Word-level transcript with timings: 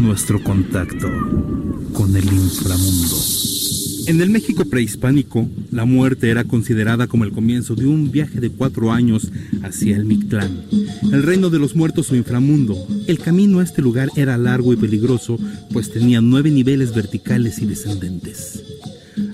Nuestro 0.00 0.42
contacto 0.42 1.08
con 1.92 2.16
el 2.16 2.24
inframundo. 2.24 3.16
En 4.06 4.20
el 4.20 4.30
México 4.30 4.64
prehispánico, 4.64 5.48
la 5.70 5.84
muerte 5.84 6.30
era 6.30 6.44
considerada 6.44 7.06
como 7.06 7.24
el 7.24 7.32
comienzo 7.32 7.74
de 7.74 7.86
un 7.86 8.10
viaje 8.10 8.40
de 8.40 8.50
cuatro 8.50 8.92
años 8.92 9.30
hacia 9.62 9.96
el 9.96 10.06
Mictlán, 10.06 10.64
el 11.12 11.22
reino 11.22 11.50
de 11.50 11.58
los 11.58 11.76
muertos 11.76 12.10
o 12.10 12.16
inframundo. 12.16 12.76
El 13.06 13.18
camino 13.18 13.60
a 13.60 13.62
este 13.62 13.82
lugar 13.82 14.08
era 14.16 14.38
largo 14.38 14.72
y 14.72 14.76
peligroso, 14.76 15.38
pues 15.72 15.92
tenía 15.92 16.20
nueve 16.20 16.50
niveles 16.50 16.94
verticales 16.94 17.60
y 17.60 17.66
descendentes. 17.66 18.69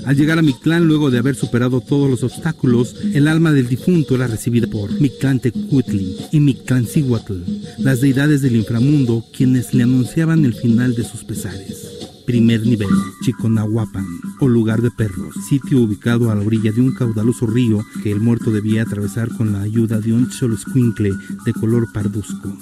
Al 0.06 0.16
llegar 0.16 0.38
a 0.38 0.42
Mictlán, 0.42 0.86
luego 0.86 1.10
de 1.10 1.18
haber 1.18 1.34
superado 1.34 1.80
todos 1.80 2.08
los 2.08 2.22
obstáculos, 2.22 2.94
el 3.12 3.26
alma 3.26 3.50
del 3.50 3.66
difunto 3.66 4.14
era 4.14 4.28
recibida 4.28 4.68
por 4.68 5.00
Mictlantecutli 5.00 6.16
y 6.30 6.38
Mictlancíhuatl, 6.38 7.34
las 7.78 8.00
deidades 8.00 8.40
del 8.40 8.54
inframundo, 8.54 9.24
quienes 9.36 9.74
le 9.74 9.82
anunciaban 9.82 10.44
el 10.44 10.54
final 10.54 10.94
de 10.94 11.02
sus 11.02 11.24
pesares. 11.24 11.96
Primer 12.24 12.66
nivel, 12.66 12.88
Chiconahuapan, 13.22 14.06
o 14.40 14.48
lugar 14.48 14.82
de 14.82 14.90
perros, 14.90 15.34
sitio 15.48 15.80
ubicado 15.80 16.30
a 16.30 16.34
la 16.34 16.42
orilla 16.42 16.72
de 16.72 16.80
un 16.80 16.92
caudaloso 16.92 17.46
río 17.46 17.84
que 18.02 18.10
el 18.10 18.20
muerto 18.20 18.50
debía 18.50 18.82
atravesar 18.82 19.28
con 19.36 19.52
la 19.52 19.62
ayuda 19.62 20.00
de 20.00 20.12
un 20.12 20.28
choloscuincle 20.28 21.12
de 21.44 21.52
color 21.52 21.92
parduzco. 21.92 22.56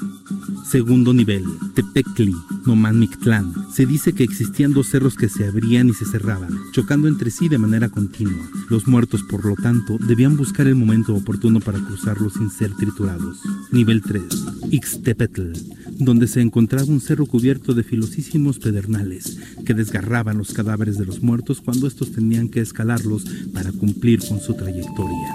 Segundo 0.67 1.15
nivel, 1.15 1.45
Tepecli, 1.75 2.35
Noman 2.67 2.99
Mictlán. 2.99 3.55
Se 3.73 3.87
dice 3.87 4.13
que 4.13 4.25
existían 4.25 4.75
dos 4.75 4.89
cerros 4.89 5.15
que 5.15 5.31
se 5.31 5.47
abrían 5.47 5.89
y 5.89 5.95
se 5.95 6.05
cerraban, 6.05 6.59
chocando 6.73 7.09
entre 7.09 7.31
sí 7.35 7.49
de 7.49 7.59
manera 7.59 7.89
continua. 7.89 8.49
Los 8.71 8.87
muertos, 8.87 9.23
por 9.25 9.45
lo 9.45 9.57
tanto, 9.57 9.99
debían 9.99 10.37
buscar 10.37 10.69
el 10.69 10.77
momento 10.77 11.15
oportuno 11.15 11.59
para 11.59 11.81
cruzarlos 11.81 12.35
sin 12.35 12.51
ser 12.51 12.73
triturados. 12.75 13.41
Nivel 13.73 14.03
3, 14.03 14.23
Ixtepetl, 14.71 15.53
donde 15.99 16.29
se 16.29 16.41
encontraba 16.41 16.87
un 16.87 17.01
cerro 17.01 17.27
cubierto 17.27 17.75
de 17.75 17.83
filosísimos 17.83 18.59
pedernales 18.59 19.39
que 19.67 19.75
desgarraban 19.75 20.39
los 20.39 20.53
cadáveres 20.53 20.97
de 20.97 21.07
los 21.07 21.23
muertos 21.23 21.61
cuando 21.61 21.89
estos 21.89 22.13
tenían 22.13 22.49
que 22.49 22.61
escalarlos 22.61 23.25
para 23.53 23.73
cumplir 23.73 24.21
con 24.21 24.41
su 24.41 24.55
trayectoria. 24.55 25.29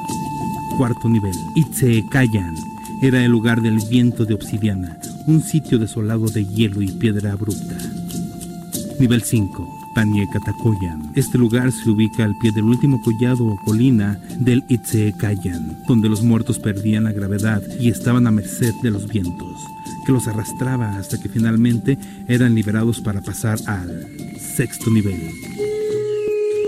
Cuarto 0.77 1.09
nivel, 1.09 1.35
Itzecayan, 1.57 2.55
era 3.01 3.23
el 3.23 3.31
lugar 3.31 3.61
del 3.61 3.79
viento 3.89 4.23
de 4.23 4.35
obsidiana, 4.35 4.97
un 5.27 5.41
sitio 5.41 5.77
desolado 5.77 6.27
de 6.27 6.45
hielo 6.45 6.81
y 6.81 6.91
piedra 6.93 7.33
abrupta. 7.33 7.77
Nivel 8.99 9.21
5. 9.21 9.78
Este 11.15 11.37
lugar 11.37 11.73
se 11.73 11.89
ubica 11.89 12.23
al 12.23 12.37
pie 12.37 12.53
del 12.53 12.63
último 12.63 13.01
collado 13.01 13.45
o 13.45 13.57
colina 13.65 14.17
del 14.39 14.63
Itzecayan, 14.69 15.77
donde 15.89 16.07
los 16.07 16.23
muertos 16.23 16.57
perdían 16.57 17.03
la 17.03 17.11
gravedad 17.11 17.61
y 17.81 17.89
estaban 17.89 18.25
a 18.25 18.31
merced 18.31 18.73
de 18.81 18.91
los 18.91 19.07
vientos 19.07 19.59
que 20.05 20.13
los 20.13 20.25
arrastraba 20.27 20.97
hasta 20.97 21.19
que 21.19 21.27
finalmente 21.27 21.97
eran 22.29 22.55
liberados 22.55 23.01
para 23.01 23.21
pasar 23.21 23.59
al 23.67 24.07
sexto 24.39 24.89
nivel. 24.89 25.19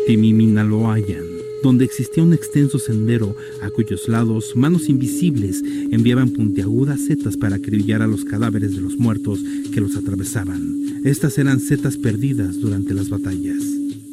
Timiminaloayan, 0.07 1.23
donde 1.63 1.85
existía 1.85 2.23
un 2.23 2.33
extenso 2.33 2.79
sendero 2.79 3.33
a 3.63 3.69
cuyos 3.69 4.09
lados 4.09 4.52
manos 4.55 4.89
invisibles 4.89 5.64
enviaban 5.91 6.31
puntiagudas 6.31 6.99
setas 6.99 7.37
para 7.37 7.55
acribillar 7.55 8.02
a 8.02 8.08
los 8.08 8.25
cadáveres 8.25 8.75
de 8.75 8.81
los 8.81 8.97
muertos 8.97 9.39
que 9.73 9.80
los 9.80 9.95
atravesaban. 9.95 10.80
Estas 11.04 11.39
eran 11.39 11.60
setas 11.60 11.98
perdidas 11.98 12.60
durante 12.60 12.94
las 12.94 13.10
batallas. 13.10 13.58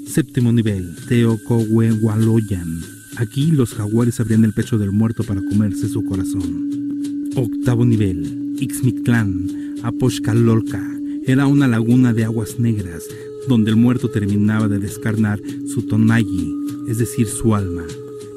Séptimo 0.06 0.52
nivel, 0.52 0.96
Teocohuehualoyan. 1.06 2.80
Aquí 3.16 3.50
los 3.50 3.74
jaguares 3.74 4.20
abrían 4.20 4.44
el 4.44 4.54
pecho 4.54 4.78
del 4.78 4.90
muerto 4.90 5.22
para 5.22 5.42
comerse 5.42 5.86
su 5.86 6.02
corazón. 6.02 7.28
Octavo 7.36 7.84
nivel, 7.84 8.54
Ixmictlán, 8.58 9.76
Apoxcalolca, 9.82 10.82
era 11.26 11.46
una 11.46 11.68
laguna 11.68 12.14
de 12.14 12.24
aguas 12.24 12.58
negras 12.58 13.02
donde 13.48 13.70
el 13.70 13.76
muerto 13.76 14.08
terminaba 14.08 14.66
de 14.66 14.78
descarnar 14.78 15.40
su 15.66 15.82
tonayi, 15.82 16.54
es 16.88 16.96
decir, 16.96 17.26
su 17.26 17.54
alma, 17.54 17.84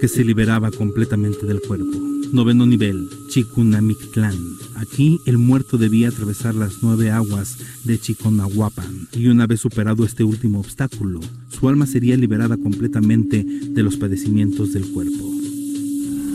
que 0.02 0.10
se 0.10 0.26
liberaba 0.26 0.72
completamente 0.72 1.46
del 1.46 1.62
cuerpo. 1.62 2.11
Noveno 2.31 2.66
nivel, 2.66 3.09
Chicunamictlán. 3.30 4.38
Aquí 4.75 5.19
el 5.25 5.38
muerto 5.38 5.78
debía 5.78 6.09
atravesar 6.09 6.56
las 6.56 6.81
nueve 6.81 7.12
aguas 7.12 7.58
de 7.84 8.00
Chiconahuapan 8.00 9.08
y 9.14 9.28
una 9.28 9.47
vez 9.47 9.59
superado 9.59 10.06
este 10.06 10.24
último 10.24 10.59
obstáculo, 10.59 11.20
su 11.50 11.68
alma 11.68 11.86
sería 11.86 12.18
liberada 12.18 12.58
completamente 12.58 13.44
de 13.44 13.84
los 13.84 13.97
padecimientos 13.97 14.74
del 14.74 14.91
cuerpo. 14.91 15.30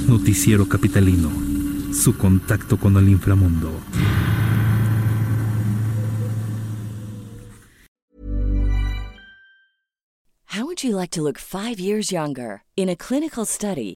Noticiero 0.07 0.69
Capitalino 0.69 1.57
su 1.97 2.17
contacto 2.17 2.77
con 2.79 2.97
el 2.97 3.09
inframundo. 3.09 3.73
How 10.49 10.65
would 10.65 10.83
you 10.83 10.97
like 10.97 11.11
to 11.11 11.23
look 11.23 11.39
five 11.39 11.79
years 11.79 12.11
younger? 12.11 12.63
In 12.77 12.89
a 12.89 12.97
clinical 12.97 13.45
study, 13.45 13.96